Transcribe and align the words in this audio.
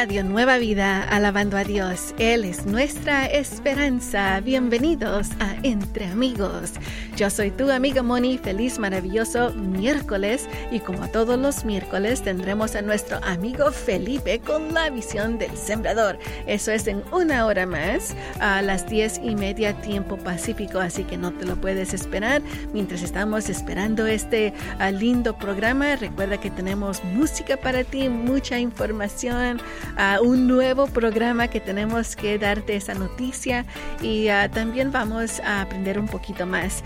Radio 0.00 0.24
Nueva 0.24 0.56
Vida, 0.56 1.02
alabando 1.02 1.58
a 1.58 1.64
Dios. 1.64 2.14
Él 2.18 2.46
es 2.46 2.64
nuestra 2.64 3.26
esperanza. 3.26 4.40
Bienvenidos 4.40 5.28
a 5.40 5.56
Entre 5.62 6.06
Amigos. 6.06 6.72
Yo 7.20 7.28
soy 7.28 7.50
tu 7.50 7.70
amiga 7.70 8.02
Moni. 8.02 8.38
Feliz, 8.38 8.78
maravilloso 8.78 9.52
miércoles. 9.52 10.48
Y 10.70 10.80
como 10.80 11.06
todos 11.08 11.38
los 11.38 11.66
miércoles, 11.66 12.22
tendremos 12.22 12.74
a 12.76 12.80
nuestro 12.80 13.22
amigo 13.22 13.72
Felipe 13.72 14.38
con 14.38 14.72
la 14.72 14.88
visión 14.88 15.36
del 15.36 15.54
sembrador. 15.54 16.18
Eso 16.46 16.72
es 16.72 16.86
en 16.86 17.02
una 17.12 17.44
hora 17.44 17.66
más, 17.66 18.16
a 18.40 18.62
las 18.62 18.88
diez 18.88 19.20
y 19.22 19.36
media 19.36 19.74
tiempo 19.82 20.16
pacífico. 20.16 20.78
Así 20.78 21.04
que 21.04 21.18
no 21.18 21.30
te 21.30 21.44
lo 21.44 21.56
puedes 21.56 21.92
esperar. 21.92 22.40
Mientras 22.72 23.02
estamos 23.02 23.50
esperando 23.50 24.06
este 24.06 24.54
ah, 24.78 24.90
lindo 24.90 25.36
programa, 25.36 25.96
recuerda 25.96 26.40
que 26.40 26.50
tenemos 26.50 27.04
música 27.04 27.58
para 27.58 27.84
ti, 27.84 28.08
mucha 28.08 28.58
información 28.58 29.60
a 29.98 30.22
un 30.22 30.48
nuevo 30.48 30.86
programa 30.86 31.48
que 31.48 31.60
tenemos 31.60 32.16
que 32.16 32.38
darte 32.38 32.76
esa 32.76 32.94
noticia 32.94 33.66
y 34.00 34.28
ah, 34.28 34.50
también 34.50 34.90
vamos 34.90 35.38
a 35.40 35.60
aprender 35.60 35.98
un 35.98 36.08
poquito 36.08 36.46
más. 36.46 36.82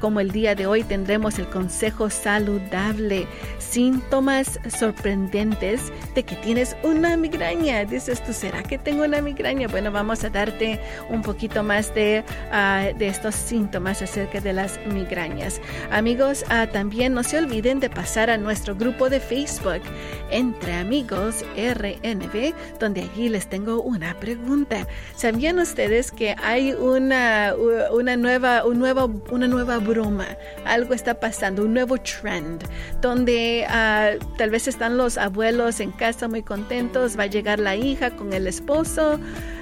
Como 0.00 0.20
el 0.20 0.30
día 0.30 0.54
de 0.54 0.66
hoy 0.66 0.82
tendremos 0.84 1.38
el 1.38 1.48
consejo 1.48 2.10
saludable, 2.10 3.26
síntomas 3.58 4.60
sorprendentes 4.68 5.92
de 6.14 6.22
que 6.22 6.36
tienes 6.36 6.76
una 6.82 7.16
migraña. 7.16 7.84
Dices 7.84 8.22
tú, 8.22 8.32
¿será 8.32 8.62
que 8.62 8.78
tengo 8.78 9.04
una 9.04 9.20
migraña? 9.20 9.68
Bueno, 9.68 9.90
vamos 9.90 10.22
a 10.24 10.30
darte 10.30 10.80
un 11.08 11.22
poquito 11.22 11.62
más 11.62 11.94
de, 11.94 12.24
ah, 12.52 12.88
de 12.96 13.08
estos 13.08 13.34
síntomas 13.34 14.00
acerca 14.02 14.40
de 14.40 14.52
las 14.52 14.78
migrañas. 14.86 15.60
Amigos, 15.90 16.44
también 16.72 17.14
no 17.14 17.22
se 17.22 17.38
olviden 17.38 17.80
de 17.80 17.90
pasar 17.90 18.30
a 18.30 18.38
nuestro 18.38 18.76
grupo 18.76 19.10
de 19.10 19.20
Facebook 19.20 19.82
entre 20.30 20.74
amigos 20.74 21.44
RNB 21.56 22.54
donde 22.78 23.02
allí 23.02 23.28
les 23.28 23.48
tengo 23.48 23.82
una 23.82 24.14
pregunta. 24.20 24.86
¿Sabían 25.16 25.58
ustedes 25.58 26.10
que 26.10 26.36
hay 26.42 26.72
una, 26.72 27.54
una, 27.92 28.16
nueva, 28.16 28.64
un 28.64 28.78
nuevo, 28.78 29.10
una 29.30 29.48
nueva 29.48 29.63
broma? 29.64 30.26
Algo 30.64 30.94
está 30.94 31.14
pasando, 31.14 31.64
un 31.64 31.74
nuevo 31.74 31.96
trend, 31.98 32.64
donde 33.00 33.66
ah, 33.68 34.12
tal 34.38 34.50
vez 34.50 34.68
están 34.68 34.96
los 34.96 35.18
abuelos 35.18 35.80
en 35.80 35.90
casa 35.92 36.28
muy 36.28 36.42
contentos, 36.42 37.18
va 37.18 37.24
a 37.24 37.26
llegar 37.26 37.58
la 37.58 37.76
hija 37.76 38.10
con 38.10 38.32
el 38.32 38.46
esposo 38.46 39.18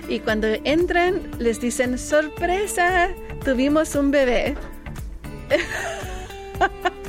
y 0.08 0.20
cuando 0.20 0.48
entran 0.64 1.22
les 1.38 1.60
dicen, 1.60 1.98
sorpresa, 1.98 3.10
tuvimos 3.44 3.94
un 3.94 4.10
bebé. 4.10 4.56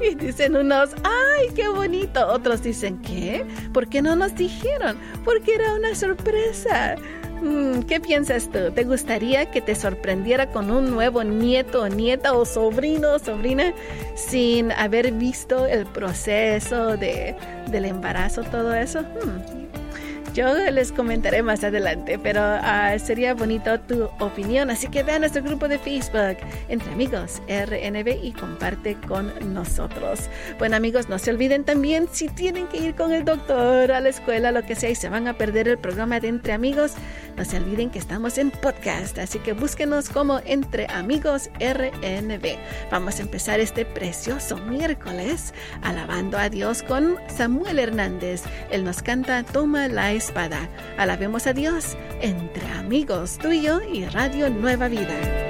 Y 0.00 0.14
dicen 0.14 0.56
unos, 0.56 0.90
¡ay, 1.04 1.48
qué 1.54 1.68
bonito! 1.68 2.26
Otros 2.28 2.62
dicen, 2.62 3.00
¿qué? 3.00 3.46
¿Por 3.72 3.88
qué 3.88 4.02
no 4.02 4.14
nos 4.14 4.34
dijeron? 4.34 4.96
Porque 5.24 5.54
era 5.54 5.74
una 5.74 5.94
sorpresa. 5.94 6.96
Mm, 7.42 7.82
¿Qué 7.82 8.00
piensas 8.00 8.48
tú? 8.50 8.70
¿Te 8.74 8.84
gustaría 8.84 9.50
que 9.50 9.60
te 9.60 9.74
sorprendiera 9.74 10.50
con 10.50 10.70
un 10.70 10.90
nuevo 10.90 11.22
nieto 11.22 11.88
nieta 11.88 12.32
o 12.32 12.44
sobrino 12.44 13.14
o 13.14 13.18
sobrina 13.18 13.74
sin 14.14 14.72
haber 14.72 15.12
visto 15.12 15.66
el 15.66 15.86
proceso 15.86 16.96
de, 16.96 17.36
del 17.70 17.84
embarazo, 17.84 18.42
todo 18.42 18.74
eso? 18.74 19.02
Hmm, 19.02 19.66
yo 20.36 20.54
les 20.70 20.92
comentaré 20.92 21.42
más 21.42 21.64
adelante, 21.64 22.18
pero 22.18 22.42
uh, 22.56 22.98
sería 22.98 23.32
bonito 23.32 23.80
tu 23.80 24.04
opinión. 24.20 24.68
Así 24.68 24.86
que 24.88 25.02
ve 25.02 25.12
a 25.12 25.18
nuestro 25.18 25.42
grupo 25.42 25.66
de 25.66 25.78
Facebook, 25.78 26.36
Entre 26.68 26.92
Amigos 26.92 27.40
RNB, 27.48 28.22
y 28.22 28.32
comparte 28.32 28.98
con 29.08 29.32
nosotros. 29.54 30.28
Bueno, 30.58 30.76
amigos, 30.76 31.08
no 31.08 31.18
se 31.18 31.30
olviden 31.30 31.64
también 31.64 32.06
si 32.12 32.28
tienen 32.28 32.66
que 32.66 32.76
ir 32.76 32.94
con 32.94 33.14
el 33.14 33.24
doctor 33.24 33.90
a 33.90 34.00
la 34.00 34.10
escuela, 34.10 34.52
lo 34.52 34.62
que 34.62 34.74
sea, 34.74 34.90
y 34.90 34.94
se 34.94 35.08
van 35.08 35.26
a 35.26 35.38
perder 35.38 35.68
el 35.68 35.78
programa 35.78 36.20
de 36.20 36.28
Entre 36.28 36.52
Amigos, 36.52 36.92
no 37.36 37.44
se 37.44 37.56
olviden 37.58 37.90
que 37.90 37.98
estamos 37.98 38.38
en 38.38 38.50
podcast. 38.50 39.18
Así 39.18 39.38
que 39.38 39.52
búsquenos 39.52 40.08
como 40.08 40.40
Entre 40.44 40.86
Amigos 40.86 41.50
RNB. 41.60 42.56
Vamos 42.90 43.18
a 43.18 43.22
empezar 43.22 43.60
este 43.60 43.84
precioso 43.84 44.56
miércoles 44.58 45.52
alabando 45.82 46.38
a 46.38 46.48
Dios 46.48 46.82
con 46.82 47.16
Samuel 47.28 47.78
Hernández. 47.78 48.42
Él 48.70 48.84
nos 48.84 49.02
canta 49.02 49.42
Toma 49.42 49.88
la 49.88 50.12
espada. 50.12 50.68
Alabemos 50.96 51.46
a 51.46 51.52
Dios 51.52 51.96
entre 52.20 52.66
amigos 52.72 53.38
tuyo 53.38 53.80
y 53.92 54.04
Radio 54.06 54.50
Nueva 54.50 54.88
Vida. 54.88 55.45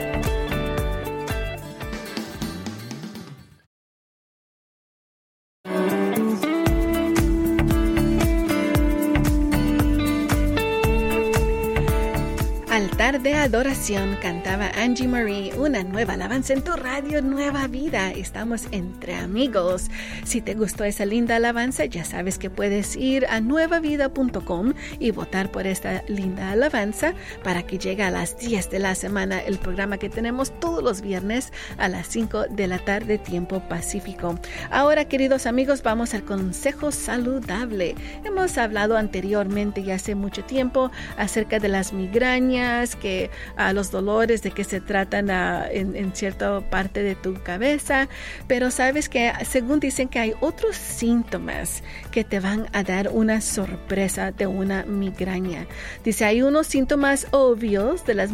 De 13.26 13.34
adoración 13.34 14.16
cantaba 14.22 14.70
Angie 14.76 15.08
Marie 15.08 15.52
una 15.58 15.82
nueva 15.82 16.14
alabanza 16.14 16.52
en 16.52 16.62
tu 16.62 16.76
radio 16.76 17.20
Nueva 17.22 17.66
Vida. 17.66 18.12
Estamos 18.12 18.68
entre 18.70 19.16
amigos. 19.16 19.90
Si 20.22 20.40
te 20.40 20.54
gustó 20.54 20.84
esa 20.84 21.04
linda 21.04 21.34
alabanza, 21.34 21.86
ya 21.86 22.04
sabes 22.04 22.38
que 22.38 22.50
puedes 22.50 22.94
ir 22.94 23.26
a 23.26 23.40
nuevavida.com 23.40 24.74
y 25.00 25.10
votar 25.10 25.50
por 25.50 25.66
esta 25.66 26.04
linda 26.06 26.52
alabanza 26.52 27.14
para 27.42 27.64
que 27.64 27.78
llegue 27.78 28.04
a 28.04 28.12
las 28.12 28.38
10 28.38 28.70
de 28.70 28.78
la 28.78 28.94
semana 28.94 29.40
el 29.40 29.58
programa 29.58 29.98
que 29.98 30.08
tenemos 30.08 30.52
todos 30.60 30.84
los 30.84 31.00
viernes 31.00 31.52
a 31.78 31.88
las 31.88 32.06
5 32.06 32.44
de 32.50 32.68
la 32.68 32.78
tarde 32.78 33.18
tiempo 33.18 33.58
pacífico. 33.58 34.38
Ahora, 34.70 35.06
queridos 35.06 35.46
amigos, 35.46 35.82
vamos 35.82 36.14
al 36.14 36.24
consejo 36.24 36.92
saludable. 36.92 37.96
Hemos 38.24 38.56
hablado 38.56 38.96
anteriormente 38.96 39.80
y 39.80 39.90
hace 39.90 40.14
mucho 40.14 40.44
tiempo 40.44 40.92
acerca 41.16 41.58
de 41.58 41.68
las 41.68 41.92
migrañas, 41.92 42.94
que 42.94 43.15
a 43.56 43.72
los 43.72 43.90
dolores 43.90 44.42
de 44.42 44.50
que 44.50 44.64
se 44.64 44.80
tratan 44.80 45.30
en, 45.70 46.14
cierta 46.14 46.60
parte 46.60 47.02
de 47.02 47.14
tu 47.14 47.34
cabeza, 47.42 48.08
pero 48.46 48.70
sabes 48.70 49.08
que 49.08 49.32
según 49.48 49.80
dicen 49.80 50.08
que 50.08 50.18
hay 50.18 50.34
otros 50.40 50.76
síntomas 50.76 51.82
que 52.10 52.24
te 52.24 52.40
van 52.40 52.66
a 52.72 52.82
dar 52.82 53.08
una 53.12 53.40
sorpresa 53.40 54.32
de 54.32 54.46
una 54.46 54.84
migraña. 54.84 55.66
Dice, 56.04 56.24
hay 56.24 56.42
unos 56.42 56.66
síntomas 56.66 57.26
obvios 57.30 58.04
de 58.06 58.14
las, 58.14 58.32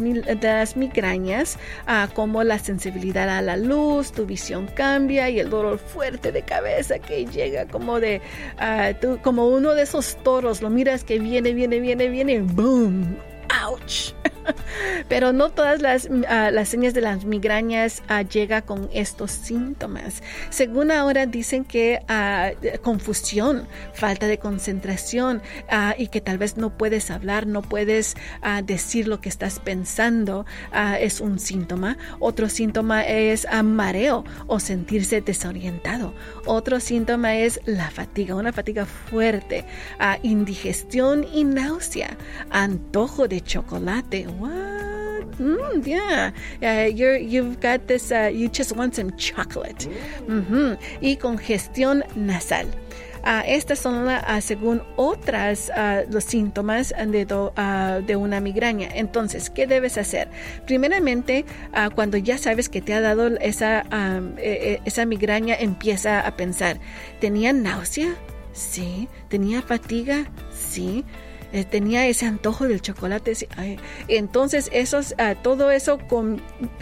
migrañas, 0.75 1.57
ah, 1.87 2.09
como 2.13 2.43
la 2.43 2.59
sensibilidad 2.59 3.29
a 3.29 3.41
la 3.41 3.57
luz, 3.57 4.11
tu 4.11 4.25
visión 4.25 4.67
cambia 4.67 5.29
y 5.29 5.39
el 5.39 5.49
dolor 5.49 5.79
fuerte 5.79 6.31
de 6.31 6.43
cabeza 6.43 6.99
que 6.99 7.25
llega 7.25 7.65
como 7.65 7.99
de, 7.99 8.21
ah, 8.57 8.91
como 9.21 9.47
uno 9.47 9.73
de 9.73 9.83
esos 9.83 10.17
toros, 10.23 10.61
lo 10.61 10.69
miras 10.69 11.03
que 11.03 11.19
viene, 11.19 11.53
viene, 11.53 11.79
viene, 11.79 12.07
viene, 12.09 12.39
boom, 12.39 13.17
ouch. 13.65 14.13
Pero 15.09 15.33
no 15.33 15.49
todas 15.49 15.81
las, 15.81 16.09
ah, 16.27 16.51
las 16.51 16.69
señas 16.69 16.93
de 16.93 17.01
las 17.01 17.25
migrañas 17.25 18.01
uh, 18.09 18.27
llega 18.27 18.61
con 18.61 18.89
estos 18.93 19.31
síntomas. 19.31 20.21
Según 20.49 20.91
ahora 20.91 21.25
dicen 21.25 21.65
que 21.65 22.01
ah, 22.07 22.51
confusión, 22.81 23.67
falta 23.93 24.27
de 24.27 24.37
concentración 24.37 25.41
y 25.97 26.07
que 26.07 26.21
tal 26.21 26.37
vez 26.37 26.57
no 26.57 26.77
puedes 26.77 27.11
hablar, 27.11 27.47
no 27.47 27.61
puedes 27.61 28.15
decir 28.63 29.07
lo 29.07 29.21
que 29.21 29.29
estás 29.29 29.59
pensando 29.59 30.45
es 30.99 31.21
un 31.21 31.39
síntoma. 31.39 31.97
Otro 32.19 32.49
síntoma 32.49 33.03
es 33.03 33.47
mareo 33.63 34.23
o 34.47 34.59
sentirse 34.59 35.21
desorientado. 35.21 36.13
Otro 36.45 36.79
síntoma 36.79 37.35
es 37.35 37.59
la 37.65 37.89
fatiga, 37.91 38.35
una 38.35 38.53
fatiga 38.53 38.85
fuerte, 38.85 39.65
indigestión 40.21 41.25
y 41.33 41.43
náusea, 41.43 42.17
antojo 42.49 43.27
de 43.27 43.41
chocolate 43.41 44.27
what? 44.39 45.37
Mm, 45.39 45.85
yeah, 45.85 46.31
uh, 46.61 46.85
you've 46.85 47.59
got 47.59 47.87
this, 47.87 48.11
uh, 48.11 48.29
you 48.33 48.49
just 48.49 48.75
want 48.75 48.95
some 48.95 49.11
chocolate. 49.17 49.87
Mm 50.27 50.45
-hmm. 50.45 50.77
Y 51.01 51.17
congestión 51.17 52.03
nasal. 52.15 52.67
Uh, 53.23 53.41
estas 53.47 53.79
son 53.79 54.09
uh, 54.09 54.41
según 54.41 54.83
otras 54.97 55.69
uh, 55.69 56.03
los 56.11 56.25
síntomas 56.25 56.89
de, 56.89 57.25
de, 58.05 58.15
una 58.17 58.41
migraña. 58.41 58.89
Entonces, 58.93 59.49
¿qué 59.49 59.65
debes 59.65 59.97
hacer? 59.97 60.27
Primeramente, 60.65 61.45
cuando 61.95 62.17
ya 62.17 62.37
sabes 62.37 62.67
que 62.67 62.81
te 62.81 62.93
ha 62.93 62.99
dado 62.99 63.27
esa, 63.39 63.85
um, 63.93 64.37
e, 64.37 64.73
e, 64.73 64.81
esa 64.83 65.05
migraña, 65.05 65.55
empieza 65.55 66.19
a 66.19 66.35
pensar, 66.35 66.79
¿tenía 67.21 67.53
náusea? 67.53 68.13
Sí. 68.51 69.07
¿Tenía 69.29 69.61
fatiga? 69.61 70.25
Sí. 70.51 71.05
Eh, 71.53 71.65
tenía 71.65 72.07
ese 72.07 72.25
antojo 72.25 72.67
del 72.67 72.81
chocolate. 72.81 73.33
Entonces, 74.07 74.69
esos, 74.73 75.13
ah, 75.19 75.35
todo 75.35 75.69
eso 75.69 75.99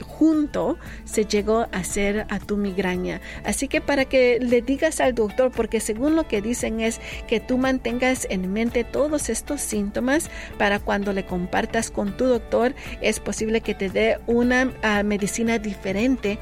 junto 0.01 0.77
se 1.03 1.25
llegó 1.25 1.59
a 1.59 1.69
hacer 1.73 2.25
a 2.29 2.39
tu 2.39 2.56
migraña. 2.56 3.19
Así 3.44 3.68
que 3.68 3.81
para 3.81 4.06
que 4.06 4.39
le 4.39 4.62
digas 4.62 5.01
al 5.01 5.13
doctor, 5.13 5.51
porque 5.51 5.81
según 5.81 6.15
lo 6.15 6.25
que 6.27 6.41
dicen 6.41 6.79
es 6.79 7.01
que 7.27 7.41
tú 7.41 7.57
mantengas 7.57 8.25
en 8.29 8.53
mente 8.53 8.85
todos 8.85 9.29
estos 9.29 9.59
síntomas 9.59 10.29
para 10.57 10.79
cuando 10.79 11.12
le 11.12 11.25
compartas 11.25 11.91
con 11.91 12.15
tu 12.15 12.25
doctor, 12.25 12.74
es 13.01 13.19
posible 13.19 13.59
que 13.59 13.75
te 13.75 13.89
dé 13.89 14.19
una 14.25 14.71
ah, 14.83 15.03
medicina 15.03 15.59
diferente 15.59 16.39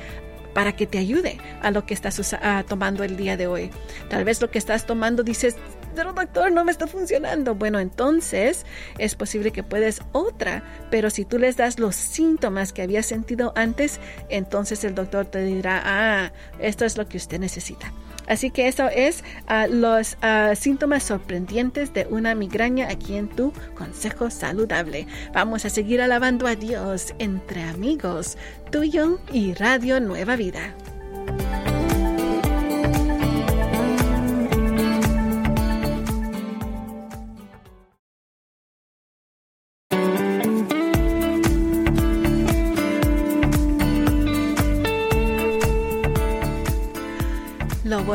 para 0.53 0.75
que 0.75 0.87
te 0.87 0.97
ayude 0.97 1.37
a 1.61 1.71
lo 1.71 1.85
que 1.85 1.93
estás 1.93 2.19
tomando 2.67 3.03
el 3.03 3.17
día 3.17 3.37
de 3.37 3.47
hoy. 3.47 3.71
Tal 4.09 4.23
vez 4.25 4.41
lo 4.41 4.51
que 4.51 4.57
estás 4.57 4.85
tomando 4.85 5.23
dices, 5.23 5.55
pero 5.95 6.13
doctor, 6.13 6.51
no 6.51 6.65
me 6.65 6.71
está 6.71 6.87
funcionando. 6.87 7.55
Bueno, 7.55 7.79
entonces 7.79 8.65
es 8.97 9.15
posible 9.15 9.51
que 9.51 9.63
puedes 9.63 10.01
otra, 10.11 10.63
pero 10.89 11.09
si 11.09 11.25
tú 11.25 11.37
les 11.37 11.57
das 11.57 11.79
los 11.79 11.95
síntomas 11.95 12.73
que 12.73 12.81
había 12.81 13.03
sentido 13.03 13.53
antes, 13.55 13.99
entonces 14.29 14.83
el 14.83 14.95
doctor 14.95 15.25
te 15.25 15.43
dirá, 15.43 15.81
ah, 15.85 16.31
esto 16.59 16.85
es 16.85 16.97
lo 16.97 17.07
que 17.07 17.17
usted 17.17 17.39
necesita. 17.39 17.91
Así 18.27 18.51
que 18.51 18.67
eso 18.67 18.87
es 18.89 19.23
ah, 19.47 19.65
los 19.67 20.17
ah, 20.21 20.53
síntomas 20.55 21.03
sorprendentes 21.03 21.93
de 21.93 22.05
una 22.09 22.35
migraña 22.35 22.87
aquí 22.89 23.15
en 23.15 23.27
tu 23.27 23.51
consejo 23.75 24.29
saludable. 24.29 25.07
Vamos 25.33 25.65
a 25.65 25.69
seguir 25.69 25.99
alabando 26.01 26.45
a 26.45 26.55
Dios 26.55 27.15
entre 27.17 27.63
amigos, 27.63 28.37
tuyo 28.71 29.19
y 29.33 29.55
Radio 29.55 29.99
Nueva 29.99 30.35
Vida. 30.35 30.75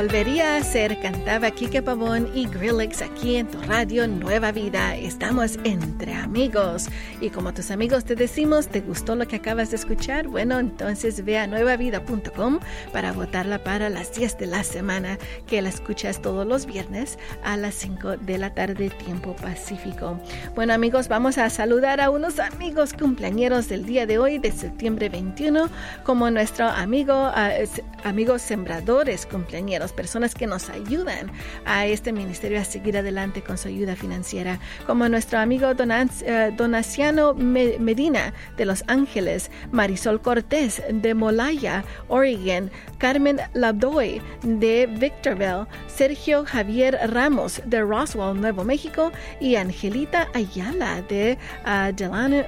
Volvería 0.04 0.56
a 0.56 0.62
ser, 0.62 1.00
cantaba 1.00 1.50
Kike 1.50 1.80
Pavón 1.80 2.28
y 2.34 2.46
Grillix 2.46 3.00
aquí 3.00 3.36
en 3.36 3.46
tu 3.46 3.58
radio 3.62 4.06
Nueva 4.06 4.52
Vida. 4.52 4.94
Estamos 4.96 5.58
entre 5.64 6.12
amigos. 6.12 6.88
Y 7.22 7.30
como 7.30 7.54
tus 7.54 7.70
amigos 7.70 8.04
te 8.04 8.14
decimos, 8.14 8.68
¿te 8.68 8.82
gustó 8.82 9.16
lo 9.16 9.26
que 9.26 9.36
acabas 9.36 9.70
de 9.70 9.76
escuchar? 9.76 10.28
Bueno, 10.28 10.58
entonces 10.58 11.24
ve 11.24 11.38
a 11.38 11.46
nuevavida.com 11.46 12.60
para 12.92 13.12
votarla 13.12 13.64
para 13.64 13.88
las 13.88 14.14
10 14.14 14.36
de 14.36 14.46
la 14.46 14.62
semana, 14.62 15.18
que 15.46 15.62
la 15.62 15.70
escuchas 15.70 16.20
todos 16.20 16.46
los 16.46 16.66
viernes 16.66 17.18
a 17.42 17.56
las 17.56 17.74
5 17.74 18.18
de 18.18 18.36
la 18.36 18.52
tarde, 18.52 18.90
tiempo 18.90 19.34
pacífico. 19.36 20.20
Bueno, 20.54 20.74
amigos, 20.74 21.08
vamos 21.08 21.38
a 21.38 21.48
saludar 21.48 22.02
a 22.02 22.10
unos 22.10 22.40
amigos 22.40 22.92
cumpleañeros 22.92 23.70
del 23.70 23.86
día 23.86 24.04
de 24.04 24.18
hoy, 24.18 24.36
de 24.36 24.52
septiembre 24.52 25.08
21, 25.08 25.70
como 26.04 26.30
nuestro 26.30 26.68
amigo, 26.68 27.30
uh, 27.30 28.06
amigos 28.06 28.42
sembradores 28.42 29.24
cumpleañeros 29.24 29.94
personas 29.94 30.35
que 30.35 30.46
nos 30.46 30.69
ayudan 30.69 31.31
a 31.64 31.87
este 31.87 32.12
ministerio 32.12 32.61
a 32.61 32.64
seguir 32.64 32.96
adelante 32.99 33.43
con 33.43 33.58
su 33.58 33.69
ayuda 33.69 33.96
financiera, 33.96 34.58
como 34.87 35.08
nuestro 35.08 35.38
amigo 35.38 35.70
eh, 35.70 36.52
Donaciano 36.56 37.35
Medina 37.35 38.32
de 38.56 38.64
Los 38.64 38.85
Ángeles, 38.87 39.50
Marisol 39.70 40.20
Cortés 40.20 40.82
de 40.91 41.14
Molaya, 41.14 41.85
Oregon, 42.08 42.70
Carmen 42.99 43.41
Ladoy 43.55 44.20
de 44.43 44.87
Victorville, 44.87 45.67
Sergio 45.87 46.44
Javier 46.44 46.99
Ramos 47.11 47.61
de 47.64 47.82
Roswell, 47.82 48.41
Nuevo 48.41 48.64
México 48.64 49.12
y 49.41 49.56
Angelita 49.56 50.29
Ayala 50.35 51.02
de 51.02 51.38
uh, 51.67 51.93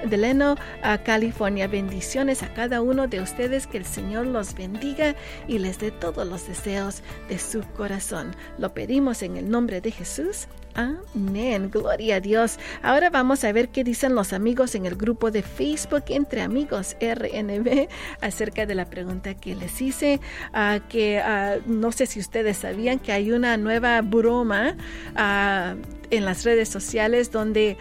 Delano, 0.07 0.53
uh, 0.53 1.03
California. 1.03 1.67
Bendiciones 1.67 2.43
a 2.43 2.53
cada 2.53 2.81
uno 2.81 3.07
de 3.07 3.21
ustedes, 3.21 3.67
que 3.67 3.77
el 3.77 3.85
Señor 3.85 4.25
los 4.25 4.53
bendiga 4.53 5.15
y 5.47 5.59
les 5.59 5.79
dé 5.79 5.91
todos 5.91 6.27
los 6.27 6.47
deseos 6.47 7.03
de 7.29 7.36
su 7.37 7.61
corazón. 7.75 8.35
Lo 8.57 8.73
pedimos 8.73 9.21
en 9.23 9.37
el 9.37 9.49
nombre 9.49 9.81
de 9.81 9.91
Jesús. 9.91 10.47
Amén. 10.77 11.71
Gloria 11.71 12.17
a 12.17 12.19
Dios. 12.19 12.59
Ahora 12.83 13.09
vamos 13.09 13.43
a 13.43 13.51
ver 13.51 13.69
qué 13.69 13.83
dicen 13.83 14.13
los 14.13 14.31
amigos 14.31 14.75
en 14.75 14.85
el 14.85 14.95
grupo 14.95 15.31
de 15.31 15.41
Facebook 15.41 16.03
Entre 16.09 16.43
Amigos 16.43 16.95
RNB 17.01 17.87
acerca 18.21 18.67
de 18.67 18.75
la 18.75 18.85
pregunta 18.85 19.33
que 19.33 19.55
les 19.55 19.81
hice. 19.81 20.21
Ah, 20.53 20.79
que 20.87 21.17
ah, 21.17 21.55
no 21.65 21.91
sé 21.91 22.05
si 22.05 22.19
ustedes 22.19 22.57
sabían 22.57 22.99
que 22.99 23.11
hay 23.11 23.31
una 23.31 23.57
nueva 23.57 23.99
broma 24.03 24.77
ah, 25.15 25.73
en 26.11 26.25
las 26.25 26.43
redes 26.45 26.69
sociales 26.69 27.31
donde 27.31 27.75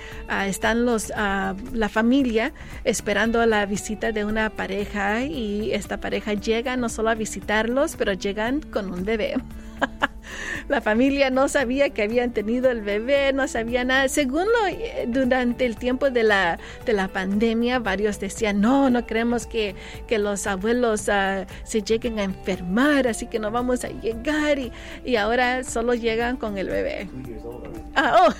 están 0.46 0.86
los 0.86 1.10
la 1.10 1.88
familia 1.90 2.54
esperando 2.84 3.44
la 3.44 3.66
visita 3.66 4.10
de 4.10 4.24
una 4.24 4.48
pareja 4.50 5.22
y 5.22 5.70
esta 5.72 6.00
pareja 6.00 6.32
llega 6.32 6.76
no 6.76 6.88
solo 6.88 7.10
a 7.10 7.14
visitarlos 7.14 7.94
pero 7.94 8.14
llegan 8.14 8.62
con 8.62 8.90
un 8.90 9.04
bebé. 9.04 9.34
la 10.68 10.80
familia 10.80 11.30
no 11.30 11.48
sabía 11.48 11.90
que 11.90 12.02
habían 12.02 12.32
tenido 12.32 12.70
el 12.70 12.80
bebé, 12.80 13.32
no 13.32 13.48
sabía 13.48 13.84
nada. 13.84 14.08
Según 14.08 14.44
lo, 14.44 14.66
eh, 14.66 15.06
durante 15.08 15.66
el 15.66 15.76
tiempo 15.76 16.10
de 16.10 16.22
la, 16.22 16.58
de 16.84 16.92
la 16.92 17.08
pandemia, 17.08 17.78
varios 17.78 18.20
decían, 18.20 18.60
no, 18.60 18.90
no 18.90 19.06
queremos 19.06 19.46
que, 19.46 19.74
que 20.06 20.18
los 20.18 20.46
abuelos 20.46 21.08
ah, 21.08 21.46
se 21.64 21.82
lleguen 21.82 22.18
a 22.18 22.24
enfermar, 22.24 23.08
así 23.08 23.26
que 23.26 23.38
no 23.38 23.50
vamos 23.50 23.84
a 23.84 23.88
llegar. 23.88 24.58
Y, 24.58 24.72
y 25.04 25.16
ahora 25.16 25.64
solo 25.64 25.94
llegan 25.94 26.36
con 26.36 26.58
el 26.58 26.68
bebé. 26.68 27.08
Ah, 27.94 28.28
oh. 28.28 28.34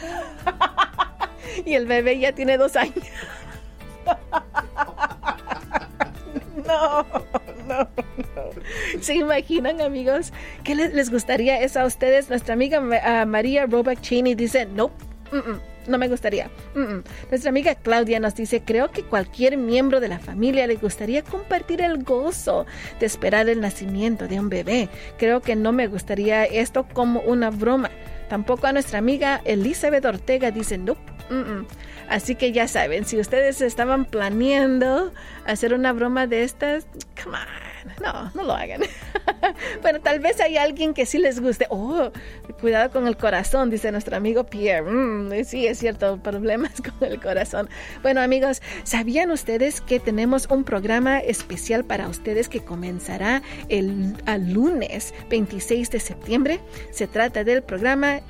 y 1.65 1.75
el 1.75 1.87
bebé 1.87 2.19
ya 2.19 2.33
tiene 2.33 2.59
dos 2.59 2.77
años. 2.77 2.95
no, 6.67 7.07
no. 7.67 7.89
¿Se 9.01 9.15
imaginan, 9.15 9.81
amigos? 9.81 10.33
¿Qué 10.65 10.75
les, 10.75 11.11
gustaría 11.11 11.61
eso 11.61 11.81
a 11.81 11.87
ustedes? 11.87 12.29
Nuestra 12.29 12.55
amiga 12.55 12.81
María 13.27 13.67
Roback 13.67 14.01
Cheney 14.01 14.35
dice, 14.35 14.67
no, 14.67 14.91
no 15.87 15.99
me 15.99 16.09
gustaría. 16.09 16.51
Nuestra 17.31 17.51
amiga 17.51 17.75
Claudia 17.75 18.21
nos 18.21 18.35
dice, 18.35 18.63
creo 18.63 18.91
que 18.91 19.03
cualquier 19.03 19.57
miembro 19.57 20.01
de 20.01 20.09
la 20.09 20.19
familia 20.19 20.67
le 20.67 20.77
gustaría 20.77 21.23
compartir 21.23 21.81
el 21.81 22.03
gozo 22.03 22.67
de 23.01 23.07
esperar 23.07 23.49
el 23.49 23.61
nacimiento 23.61 24.29
de 24.29 24.41
un 24.41 24.49
bebé. 24.49 24.89
Creo 25.19 25.41
que 25.41 25.57
no 25.57 25.73
me 25.73 25.87
gustaría 25.87 26.45
esto 26.45 26.87
como 26.93 27.21
una 27.21 27.51
broma. 27.51 27.91
Tampoco 28.29 28.67
a 28.67 28.73
nuestra 28.73 28.99
amiga 28.99 29.41
Elizabeth 29.45 30.05
Ortega 30.05 30.51
dice, 30.51 30.79
no. 30.79 30.97
Así 32.09 32.37
que 32.37 32.53
ya 32.53 32.69
saben, 32.69 33.05
si 33.05 33.19
ustedes 33.19 33.61
estaban 33.61 34.05
planeando 34.05 35.13
hacer 35.45 35.75
una 35.75 35.93
broma 35.93 36.27
de 36.27 36.45
estas, 36.45 36.87
come 37.21 37.37
on 37.37 37.66
no, 38.03 38.31
no 38.35 38.43
lo 38.43 38.53
hagan. 38.55 38.83
bueno, 39.83 40.01
tal 40.01 40.21
vez 40.21 40.41
hay 40.41 40.57
alguien 40.57 40.95
que 40.95 41.07
sí 41.07 41.19
les 41.19 41.41
guste. 41.41 41.67
Oh, 41.71 42.11
cuidado 42.61 42.91
con 42.91 43.07
el 43.07 43.17
corazón, 43.17 43.71
dice 43.71 43.93
nuestro 43.93 44.17
amigo 44.17 44.45
Pierre. 44.45 44.91
Mm, 44.91 45.45
sí, 45.45 45.67
es 45.67 45.79
cierto, 45.79 46.19
problemas 46.23 46.73
con 46.99 47.09
el 47.09 47.21
corazón. 47.21 47.69
Bueno, 48.03 48.21
amigos, 48.21 48.63
¿sabían 48.85 49.31
ustedes 49.31 49.81
que 49.81 50.01
tenemos 50.01 50.49
un 50.51 50.65
programa 50.65 51.19
especial 51.19 51.85
para 51.85 52.09
ustedes 52.09 52.49
que 52.49 52.65
comenzará 52.65 53.43
el 53.69 54.15
lunes 54.53 55.15
26 55.31 55.91
de 55.91 56.01
septiembre? 56.01 56.61
Se 56.91 57.07
trata 57.07 57.45
del 57.45 57.63
programa 57.63 58.21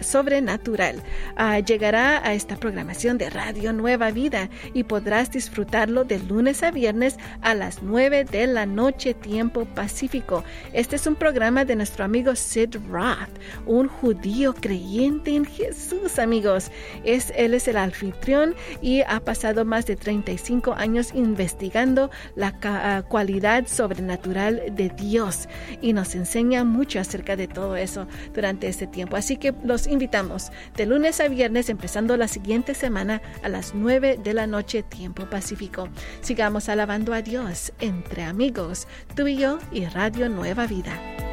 Sobrenatural. 0.00 1.02
Ah, 1.36 1.58
llegará 1.58 2.26
a 2.26 2.34
esta 2.34 2.56
programación 2.56 3.18
de 3.18 3.30
Radio 3.30 3.72
Nueva 3.72 4.10
Vida 4.10 4.48
y 4.72 4.84
podrás 4.84 5.30
disfrutarlo 5.30 6.04
de 6.04 6.18
lunes 6.18 6.62
a 6.62 6.70
viernes 6.70 7.16
a 7.42 7.54
las 7.54 7.82
9 7.82 8.24
de 8.24 8.46
la 8.46 8.66
noche 8.66 8.86
Noche 8.86 9.14
Tiempo 9.14 9.64
Pacífico. 9.64 10.44
Este 10.72 10.96
es 10.96 11.06
un 11.06 11.14
programa 11.14 11.64
de 11.64 11.76
nuestro 11.76 12.04
amigo 12.04 12.34
Sid 12.34 12.76
Roth, 12.90 13.30
un 13.66 13.88
judío 13.88 14.54
creyente 14.54 15.34
en 15.34 15.44
Jesús, 15.44 16.18
amigos. 16.18 16.70
Es, 17.04 17.32
él 17.36 17.54
es 17.54 17.68
el 17.68 17.76
anfitrión 17.76 18.54
y 18.80 19.02
ha 19.02 19.20
pasado 19.20 19.64
más 19.64 19.86
de 19.86 19.96
35 19.96 20.74
años 20.74 21.10
investigando 21.14 22.10
la 22.34 22.54
ah, 22.62 23.02
cualidad 23.08 23.66
sobrenatural 23.66 24.62
de 24.72 24.88
Dios 24.90 25.48
y 25.80 25.92
nos 25.92 26.14
enseña 26.14 26.64
mucho 26.64 27.00
acerca 27.00 27.36
de 27.36 27.48
todo 27.48 27.76
eso 27.76 28.06
durante 28.34 28.68
este 28.68 28.86
tiempo. 28.86 29.16
Así 29.16 29.36
que 29.36 29.54
los 29.64 29.86
invitamos 29.86 30.50
de 30.76 30.86
lunes 30.86 31.20
a 31.20 31.28
viernes, 31.28 31.68
empezando 31.68 32.16
la 32.16 32.28
siguiente 32.28 32.74
semana 32.74 33.22
a 33.42 33.48
las 33.48 33.74
9 33.74 34.18
de 34.22 34.34
la 34.34 34.46
noche, 34.46 34.82
tiempo 34.82 35.26
pacífico. 35.26 35.88
Sigamos 36.20 36.68
alabando 36.68 37.12
a 37.12 37.22
Dios 37.22 37.72
entre 37.80 38.22
amigos 38.22 38.86
tú 39.14 39.26
y 39.26 39.36
yo 39.36 39.58
y 39.72 39.86
Radio 39.86 40.25
Nueva 40.28 40.66
Vida. 40.66 41.25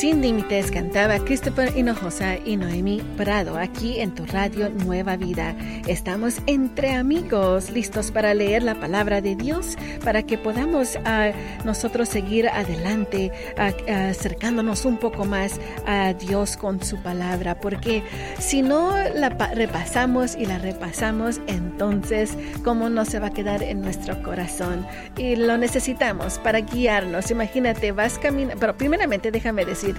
Sin 0.00 0.22
límites 0.22 0.70
cantaba 0.70 1.18
Christopher 1.18 1.76
Hinojosa 1.76 2.38
y 2.42 2.56
Noemi 2.56 3.02
Prado 3.18 3.58
aquí 3.58 4.00
en 4.00 4.14
tu 4.14 4.24
radio 4.24 4.70
Nueva 4.70 5.18
Vida. 5.18 5.54
Estamos 5.86 6.38
entre 6.46 6.94
amigos, 6.94 7.68
listos 7.68 8.10
para 8.10 8.32
leer 8.32 8.62
la 8.62 8.76
palabra 8.76 9.20
de 9.20 9.36
Dios, 9.36 9.76
para 10.02 10.22
que 10.22 10.38
podamos 10.38 10.96
uh, 10.96 11.66
nosotros 11.66 12.08
seguir 12.08 12.48
adelante, 12.48 13.30
uh, 13.58 13.92
acercándonos 14.08 14.86
un 14.86 14.96
poco 14.96 15.26
más 15.26 15.60
a 15.86 16.14
Dios 16.14 16.56
con 16.56 16.82
su 16.82 16.96
palabra, 17.02 17.60
porque 17.60 18.02
si 18.38 18.62
no 18.62 18.94
la 19.14 19.28
repasamos 19.28 20.34
y 20.34 20.46
la 20.46 20.56
repasamos, 20.56 21.42
entonces, 21.46 22.38
¿cómo 22.64 22.88
no 22.88 23.04
se 23.04 23.18
va 23.18 23.26
a 23.26 23.32
quedar 23.34 23.62
en 23.62 23.82
nuestro 23.82 24.22
corazón? 24.22 24.86
Y 25.18 25.36
lo 25.36 25.58
necesitamos 25.58 26.38
para 26.38 26.60
guiarnos. 26.60 27.30
Imagínate, 27.30 27.92
vas 27.92 28.18
caminando, 28.18 28.58
pero 28.58 28.74
primeramente 28.78 29.30
déjame 29.30 29.66
decir, 29.66 29.89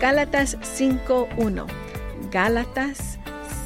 Gálatas 0.00 0.56
5.1. 0.60 1.66
Gálatas 2.30 3.18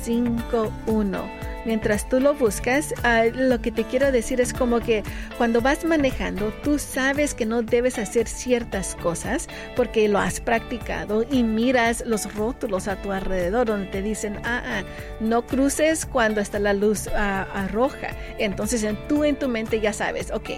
5.1 0.05 1.43
mientras 1.65 2.09
tú 2.09 2.21
lo 2.21 2.35
buscas, 2.35 2.95
ah, 3.03 3.25
lo 3.33 3.61
que 3.61 3.71
te 3.71 3.85
quiero 3.85 4.13
decir 4.13 4.41
es 4.41 4.53
como 4.53 4.81
que 4.81 5.03
cuando 5.39 5.61
vas 5.61 5.85
manejando, 5.85 6.53
tú 6.63 6.79
sabes 6.79 7.35
que 7.35 7.47
no 7.47 7.63
debes 7.63 7.99
hacer 7.99 8.27
ciertas 8.29 8.97
cosas 8.97 9.49
porque 9.77 10.09
lo 10.09 10.19
has 10.19 10.41
practicado 10.41 11.25
y 11.31 11.43
miras 11.43 12.03
los 12.07 12.33
rótulos 12.35 12.89
a 12.89 12.97
tu 12.97 13.13
alrededor 13.13 13.67
donde 13.67 13.87
te 13.87 14.03
dicen, 14.03 14.39
ah, 14.45 14.63
ah 14.65 14.83
no 15.21 15.47
cruces 15.47 16.07
cuando 16.07 16.41
está 16.41 16.59
la 16.59 16.73
luz 16.73 17.09
ah, 17.09 17.69
roja. 17.71 18.09
Entonces 18.39 18.83
en, 18.83 18.97
tú 19.09 19.25
en 19.25 19.37
tu 19.37 19.49
mente 19.49 19.81
ya 19.81 19.93
sabes, 19.93 20.31
ok, 20.31 20.51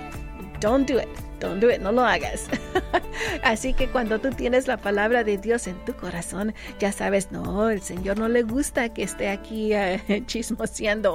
don't 0.61 0.89
do 0.89 0.99
it 0.99 1.24
no 1.53 1.93
lo 1.93 2.03
hagas. 2.03 2.47
Así 3.43 3.75
que 3.75 3.89
cuando 3.89 4.19
tú 4.19 4.31
tienes 4.31 4.67
la 4.67 4.77
palabra 4.77 5.25
de 5.25 5.39
Dios 5.39 5.67
en 5.67 5.83
tu 5.85 5.95
corazón, 5.95 6.55
ya 6.79 6.93
sabes, 6.93 7.31
no, 7.33 7.71
el 7.71 7.83
Señor 7.83 8.19
no 8.19 8.29
le 8.29 8.43
gusta 8.43 8.93
que 8.93 9.03
esté 9.03 9.29
aquí 9.29 9.73
eh, 9.73 10.23
chismoseando 10.27 11.15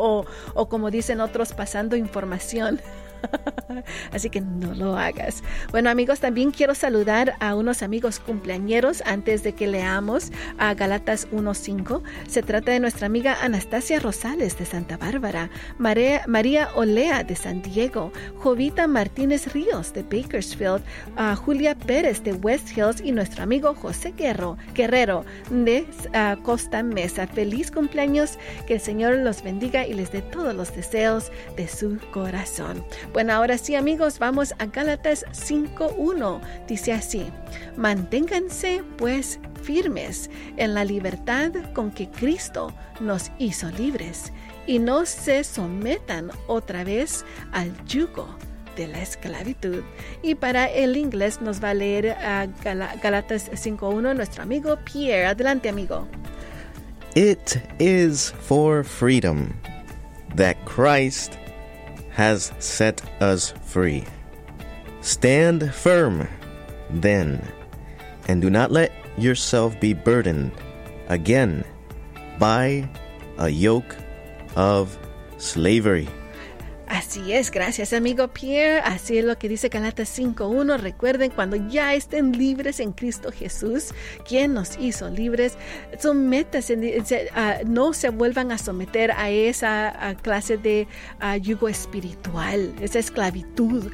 o 0.54 0.70
como 0.70 0.92
dicen 0.92 1.22
otros, 1.22 1.54
pasando 1.54 1.96
información. 1.96 2.80
Así 4.12 4.30
que 4.30 4.42
no 4.42 4.74
lo 4.74 4.98
hagas. 4.98 5.44
Bueno 5.72 5.90
amigos, 5.90 6.20
también 6.20 6.52
quiero 6.52 6.76
saludar 6.76 7.36
a 7.40 7.56
unos 7.56 7.84
amigos 7.84 8.20
cumpleañeros 8.20 9.02
antes 9.06 9.44
de 9.44 9.54
que 9.54 9.68
leamos 9.68 10.32
a 10.58 10.74
Galatas 10.74 11.30
1.5. 11.32 12.02
Se 12.28 12.42
trata 12.44 12.72
de 12.72 12.80
nuestra 12.80 13.08
amiga 13.08 13.38
Anastasia 13.42 14.00
Rosales 14.00 14.58
de 14.58 14.66
Santa 14.66 14.98
Bárbara, 14.98 15.50
María, 15.78 16.24
María 16.28 16.70
Olea 16.76 17.24
de 17.24 17.36
San 17.36 17.62
Diego, 17.62 18.12
Jovita 18.38 18.88
Martínez 18.88 19.54
Ríos 19.54 19.94
de 19.94 20.04
Bakersfield, 20.04 20.84
a 21.16 21.36
Julia 21.36 21.76
Pérez 21.76 22.24
de 22.24 22.34
West 22.34 22.76
Hills 22.76 23.02
y 23.02 23.12
nuestro 23.12 23.44
amigo 23.44 23.74
José 23.76 24.14
Guerrero, 24.18 24.58
Guerrero 24.74 25.26
de 25.50 25.86
Costa 26.44 26.84
Mesa. 26.84 27.28
Feliz 27.28 27.72
cumpleaños, 27.72 28.38
que 28.68 28.76
el 28.76 28.80
Señor 28.80 29.18
los 29.18 29.44
bendiga 29.44 29.86
y 29.86 29.94
les 29.94 30.12
dé 30.12 30.22
todos 30.22 30.56
los 30.56 30.76
deseos 30.76 31.32
de 31.56 31.68
su 31.68 31.98
corazón. 32.12 32.84
Bueno, 33.14 33.34
ahora 33.34 33.58
sí 33.58 33.76
amigos, 33.76 34.20
vamos 34.20 34.54
a 34.60 34.68
Gálatas 34.68 35.26
5.1. 35.32 36.40
Dice 36.68 36.94
así, 36.94 37.26
manténganse 37.76 38.84
pues 38.98 39.40
firmes 39.64 40.30
en 40.58 40.76
la 40.76 40.86
libertad 40.86 41.52
con 41.74 41.92
que 41.92 42.10
Cristo 42.10 42.74
nos 43.00 43.32
hizo 43.40 43.70
libres 43.72 44.32
y 44.68 44.78
no 44.78 45.06
se 45.06 45.44
sometan 45.44 46.32
otra 46.48 46.84
vez 46.84 47.26
al 47.52 47.74
yugo 47.86 48.28
de 48.76 48.88
la 48.88 49.02
esclavitud. 49.02 49.84
Y 50.22 50.36
para 50.36 50.68
el 50.68 50.96
inglés 50.96 51.42
nos 51.42 51.64
va 51.64 51.72
a 51.72 51.74
leer 51.74 52.12
a 52.12 52.48
Gálatas 53.02 53.52
5.1 53.52 54.16
nuestro 54.16 54.44
amigo 54.44 54.78
Pierre. 54.86 55.26
Adelante 55.26 55.68
amigo. 55.68 56.08
It 57.16 57.58
is 57.80 58.32
for 58.40 58.84
freedom 58.84 59.52
that 60.36 60.56
Christ 60.66 61.34
has 62.20 62.52
set 62.60 63.00
us 63.22 63.54
free. 63.64 64.04
Stand 65.00 65.74
firm, 65.74 66.28
then, 66.90 67.40
and 68.28 68.42
do 68.42 68.50
not 68.50 68.72
let 68.72 68.92
yourself 69.18 69.80
be 69.80 69.94
burdened 69.94 70.52
again 71.08 71.64
by 72.38 72.84
a 73.38 73.48
yoke 73.48 73.96
of 74.58 75.00
slavery. 75.38 76.10
Así 76.90 77.34
es, 77.34 77.52
gracias 77.52 77.94
amigo 77.94 78.30
Pierre. 78.30 78.80
Así 78.80 79.20
es 79.20 79.24
lo 79.24 79.38
que 79.38 79.48
dice 79.48 79.70
Galatas 79.70 80.18
5.1. 80.18 80.80
Recuerden, 80.80 81.30
cuando 81.30 81.56
ya 81.56 81.94
estén 81.94 82.32
libres 82.32 82.80
en 82.80 82.94
Cristo 82.94 83.32
Jesús, 83.32 83.94
quien 84.28 84.56
nos 84.56 84.76
hizo 84.80 85.08
libres, 85.08 85.56
sométanse, 86.00 87.04
no 87.68 87.94
se 87.94 88.10
vuelvan 88.10 88.52
a 88.52 88.58
someter 88.58 89.12
a 89.12 89.30
esa 89.30 90.16
clase 90.24 90.58
de 90.58 90.88
yugo 91.42 91.70
espiritual, 91.70 92.74
esa 92.82 92.98
esclavitud 92.98 93.92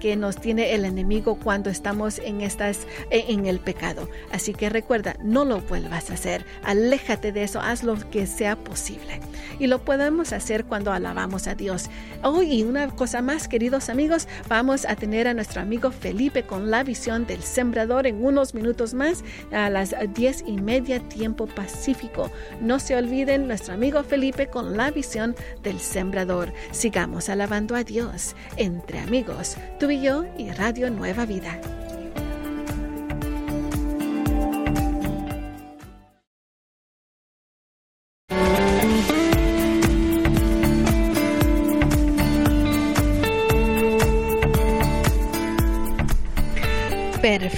que 0.00 0.16
nos 0.16 0.40
tiene 0.40 0.74
el 0.74 0.86
enemigo 0.86 1.34
cuando 1.34 1.68
estamos 1.68 2.18
en, 2.20 2.40
estas, 2.40 2.86
en 3.10 3.44
el 3.44 3.60
pecado. 3.60 4.08
Así 4.32 4.54
que 4.54 4.70
recuerda, 4.70 5.14
no 5.22 5.44
lo 5.44 5.60
vuelvas 5.60 6.10
a 6.10 6.14
hacer. 6.14 6.46
Aléjate 6.64 7.32
de 7.32 7.42
eso, 7.42 7.60
haz 7.60 7.82
lo 7.82 7.96
que 8.10 8.26
sea 8.26 8.56
posible. 8.56 9.20
Y 9.58 9.66
lo 9.66 9.84
podemos 9.84 10.32
hacer 10.32 10.64
cuando 10.64 10.90
alabamos 10.90 11.46
a 11.46 11.54
Dios 11.54 11.90
y 12.38 12.62
una 12.62 12.88
cosa 12.94 13.22
más, 13.22 13.48
queridos 13.48 13.88
amigos, 13.88 14.28
vamos 14.48 14.84
a 14.84 14.94
tener 14.94 15.26
a 15.26 15.34
nuestro 15.34 15.60
amigo 15.60 15.90
Felipe 15.90 16.44
con 16.44 16.70
la 16.70 16.84
visión 16.84 17.26
del 17.26 17.42
sembrador 17.42 18.06
en 18.06 18.24
unos 18.24 18.54
minutos 18.54 18.94
más 18.94 19.24
a 19.50 19.68
las 19.68 19.94
diez 20.14 20.44
y 20.46 20.52
media 20.52 21.00
tiempo 21.00 21.46
pacífico. 21.46 22.30
No 22.60 22.78
se 22.78 22.94
olviden 22.94 23.48
nuestro 23.48 23.74
amigo 23.74 24.04
Felipe 24.04 24.46
con 24.46 24.76
la 24.76 24.92
visión 24.92 25.34
del 25.64 25.80
sembrador. 25.80 26.52
Sigamos 26.70 27.28
alabando 27.28 27.74
a 27.74 27.82
Dios 27.82 28.36
entre 28.56 29.00
amigos, 29.00 29.56
tú 29.80 29.90
y 29.90 30.00
yo 30.00 30.24
y 30.38 30.50
Radio 30.50 30.88
Nueva 30.88 31.26
Vida. 31.26 31.60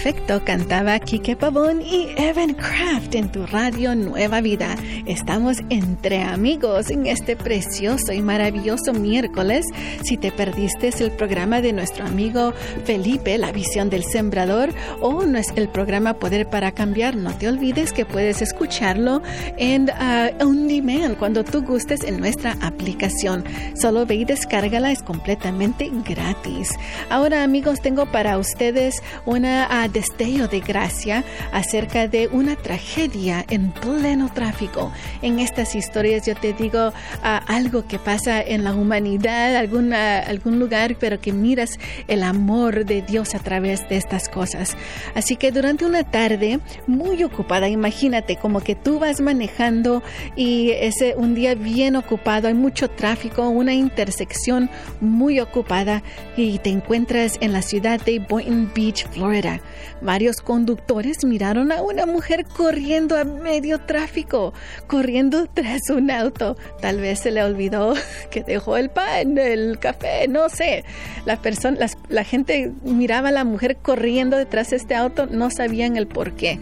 Perfecto, 0.03 0.43
cantaba 0.45 0.99
Kike 0.99 1.37
Pavón 1.37 1.81
y 1.81 2.09
Evan 2.17 2.55
Craft 2.55 3.15
en 3.15 3.31
tu 3.31 3.47
radio 3.47 3.95
Nueva 3.95 4.41
Vida. 4.41 4.75
Estamos 5.07 5.59
entre 5.71 6.25
amigos 6.25 6.91
en 6.91 7.07
este 7.07 7.37
precioso 7.37 8.13
y 8.13 8.21
maravilloso 8.21 8.93
miércoles. 8.95 9.65
Si 10.03 10.17
te 10.17 10.33
perdiste 10.33 10.91
el 10.99 11.13
programa 11.13 11.61
de 11.61 11.73
nuestro 11.73 12.05
amigo 12.05 12.53
Felipe, 12.85 13.39
La 13.39 13.53
Visión 13.53 13.91
del 13.91 14.03
Sembrador, 14.03 14.71
o 15.01 15.25
no 15.25 15.39
el 15.55 15.69
programa 15.69 16.15
Poder 16.15 16.49
para 16.49 16.73
Cambiar, 16.73 17.15
no 17.15 17.33
te 17.39 17.47
olvides 17.47 17.93
que 17.93 18.05
puedes 18.05 18.43
escucharlo 18.43 19.23
en 19.57 19.89
uh, 19.89 20.45
On 20.45 21.15
cuando 21.15 21.45
tú 21.45 21.63
gustes 21.63 22.03
en 22.03 22.19
nuestra 22.19 22.57
aplicación. 22.61 23.45
Solo 23.81 24.05
ve 24.05 24.17
y 24.17 24.25
descárgala, 24.25 24.91
es 24.91 25.05
completamente 25.05 25.89
gratis. 26.05 26.71
Ahora 27.09 27.45
amigos, 27.45 27.81
tengo 27.81 28.11
para 28.11 28.37
ustedes 28.37 29.01
una 29.27 29.85
a 29.85 29.92
destello 29.93 30.49
de 30.49 30.61
gracia 30.61 31.25
acerca 31.53 32.09
de 32.09 32.29
una 32.29 32.57
tragedia 32.57 33.45
en 33.49 33.71
pleno 33.73 34.31
tráfico. 34.33 34.93
En 35.21 35.39
estas 35.39 35.75
historias 35.75 36.27
yo 36.27 36.35
te 36.35 36.53
digo 36.53 36.93
algo 37.23 37.87
que 37.87 37.99
pasa 37.99 38.41
en 38.41 38.65
la 38.65 38.75
humanidad, 38.75 39.57
algún 39.57 40.59
lugar, 40.59 40.97
pero 40.99 41.21
que 41.21 41.33
miras 41.33 41.79
el 42.09 42.23
amor 42.23 42.85
de 42.85 43.03
Dios 43.03 43.35
a 43.35 43.39
través 43.39 43.89
de 43.89 43.97
estas 43.97 44.29
cosas. 44.29 44.77
Así 45.15 45.37
que 45.37 45.53
durante 45.53 45.85
una 45.85 46.05
tarde 46.05 46.61
muy 46.87 47.23
ocupada, 47.23 47.69
imagínate 47.69 48.37
como 48.37 48.61
que 48.61 48.75
tú 48.75 48.99
vas 48.99 49.21
manejando 49.21 50.03
y 50.37 50.71
es 50.71 50.97
un 51.17 51.35
día 51.35 51.55
bien 51.55 51.97
ocupado, 51.97 52.49
hay 52.49 52.55
mucho 52.55 52.89
tráfico, 52.89 53.49
una 53.49 53.75
intersección 53.75 54.71
muy 55.01 55.41
ocupada 55.41 56.03
y 56.37 56.59
te 56.59 56.71
encuentras 56.71 57.39
en 57.41 57.53
la 57.53 57.63
ciudad 57.63 58.01
de 58.01 58.19
Boynton 58.19 58.71
Beach, 58.75 59.07
Florida. 59.11 59.61
Varios 60.01 60.41
conductores 60.41 61.25
miraron 61.25 61.73
a 61.73 61.83
una 61.83 62.07
mujer 62.07 62.45
corriendo 62.45 63.17
a 63.17 63.25
medio 63.25 63.81
tráfico, 63.81 64.53
corriendo 64.87 65.47
tras 65.47 65.91
un 65.91 66.11
auto. 66.11 66.57
Tal 66.81 67.01
vez 67.01 67.21
se 67.21 67.31
le 67.31 67.43
olvidó 67.43 67.95
que 68.31 68.43
dejó 68.43 68.77
el 68.77 68.91
pan, 68.91 69.39
el 69.39 69.79
café, 69.79 70.29
no 70.29 70.49
sé. 70.49 70.85
La, 71.25 71.41
persona, 71.41 71.87
la 72.09 72.25
gente 72.25 72.73
miraba 72.83 73.29
a 73.29 73.33
la 73.33 73.45
mujer 73.45 73.77
corriendo 73.77 74.37
detrás 74.37 74.71
de 74.71 74.77
este 74.77 74.95
auto, 74.95 75.27
no 75.27 75.51
sabían 75.51 75.97
el 75.97 76.07
por 76.07 76.33
qué. 76.33 76.59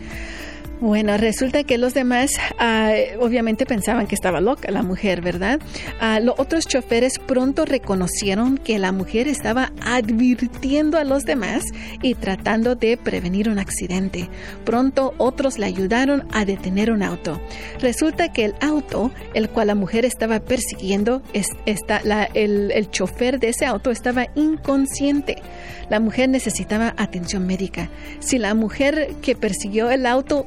Bueno, 0.80 1.18
resulta 1.18 1.62
que 1.64 1.76
los 1.76 1.92
demás 1.92 2.30
ah, 2.58 2.94
obviamente 3.20 3.66
pensaban 3.66 4.06
que 4.06 4.14
estaba 4.14 4.40
loca 4.40 4.70
la 4.70 4.82
mujer, 4.82 5.20
¿verdad? 5.20 5.60
Ah, 6.00 6.20
los 6.20 6.40
otros 6.40 6.66
choferes 6.66 7.18
pronto 7.18 7.66
reconocieron 7.66 8.56
que 8.56 8.78
la 8.78 8.90
mujer 8.90 9.28
estaba 9.28 9.72
advirtiendo 9.82 10.96
a 10.96 11.04
los 11.04 11.25
demás 11.25 11.64
y 12.00 12.14
tratando 12.14 12.76
de 12.76 12.96
prevenir 12.96 13.50
un 13.50 13.58
accidente. 13.58 14.30
Pronto 14.64 15.12
otros 15.18 15.58
le 15.58 15.66
ayudaron 15.66 16.26
a 16.32 16.46
detener 16.46 16.90
un 16.90 17.02
auto. 17.02 17.38
Resulta 17.80 18.32
que 18.32 18.46
el 18.46 18.54
auto, 18.62 19.10
el 19.34 19.50
cual 19.50 19.66
la 19.66 19.75
mujer 19.75 20.06
estaba 20.06 20.40
persiguiendo, 20.40 21.20
está, 21.66 22.00
el, 22.32 22.70
el 22.70 22.90
chofer 22.90 23.38
de 23.38 23.50
ese 23.50 23.66
auto 23.66 23.90
estaba 23.90 24.28
inconsciente. 24.34 25.42
La 25.90 26.00
mujer 26.00 26.28
necesitaba 26.28 26.94
atención 26.96 27.46
médica. 27.46 27.90
Si 28.20 28.38
la 28.38 28.54
mujer 28.54 29.16
que 29.20 29.34
persiguió 29.34 29.90
el 29.90 30.06
auto 30.06 30.46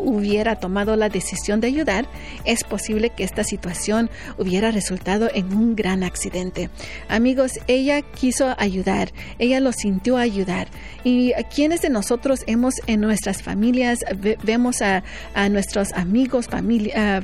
hubiera 0.00 0.56
tomado 0.56 0.96
la 0.96 1.08
decisión 1.08 1.60
de 1.60 1.68
ayudar, 1.68 2.06
es 2.44 2.64
posible 2.64 3.10
que 3.10 3.24
esta 3.24 3.44
situación 3.44 4.10
hubiera 4.38 4.70
resultado 4.70 5.28
en 5.32 5.52
un 5.54 5.76
gran 5.76 6.02
accidente. 6.02 6.70
Amigos, 7.08 7.52
ella 7.66 8.02
quiso 8.02 8.54
ayudar, 8.58 9.12
ella 9.38 9.60
lo 9.60 9.72
sintió 9.72 10.16
ayudar. 10.16 10.68
¿Y 11.04 11.32
quienes 11.54 11.80
de 11.82 11.90
nosotros 11.90 12.40
hemos 12.46 12.74
en 12.86 13.00
nuestras 13.00 13.42
familias, 13.42 14.00
vemos 14.42 14.82
a, 14.82 15.02
nuestros 15.48 15.92
amigos, 15.92 16.48
familia, 16.48 17.22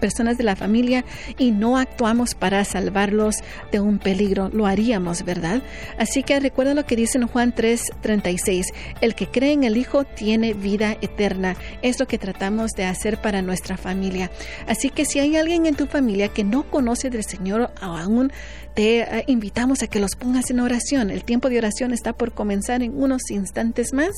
personas 0.00 0.38
de 0.38 0.44
la 0.44 0.56
familia 0.56 1.04
y 1.38 1.50
no 1.50 1.76
actuamos 1.76 2.34
para 2.34 2.64
salvarlos 2.64 3.36
de 3.70 3.80
un 3.80 3.98
peligro? 3.98 4.50
Lo 4.52 4.66
haríamos, 4.66 5.24
¿verdad? 5.24 5.62
Así 5.98 6.22
que 6.22 6.38
recuerda 6.40 6.74
lo 6.74 6.86
que 6.86 6.96
dice 6.96 7.18
en 7.18 7.26
Juan 7.26 7.54
3:36, 7.54 8.66
el 9.00 9.14
que 9.14 9.26
cree 9.26 9.52
en 9.52 9.64
el 9.64 9.76
Hijo 9.76 10.04
tiene 10.04 10.54
vida 10.54 10.96
eterna. 11.00 11.51
Es 11.82 11.98
lo 12.00 12.06
que 12.06 12.18
tratamos 12.18 12.72
de 12.72 12.84
hacer 12.84 13.20
para 13.20 13.42
nuestra 13.42 13.76
familia. 13.76 14.30
Así 14.66 14.90
que 14.90 15.04
si 15.04 15.18
hay 15.18 15.36
alguien 15.36 15.66
en 15.66 15.74
tu 15.74 15.86
familia 15.86 16.28
que 16.28 16.44
no 16.44 16.64
conoce 16.64 17.10
del 17.10 17.24
Señor 17.24 17.70
o 17.80 17.84
aún 17.84 18.32
te 18.74 19.00
eh, 19.00 19.24
invitamos 19.26 19.82
a 19.82 19.86
que 19.86 20.00
los 20.00 20.16
pongas 20.16 20.50
en 20.50 20.60
oración. 20.60 21.10
El 21.10 21.24
tiempo 21.24 21.48
de 21.48 21.56
oración 21.58 21.92
está 21.92 22.12
por 22.12 22.32
comenzar 22.32 22.82
en 22.82 23.00
unos 23.00 23.30
instantes 23.30 23.92
más. 23.92 24.10